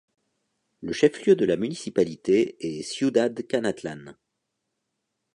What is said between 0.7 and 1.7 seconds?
Le chef-lieu de la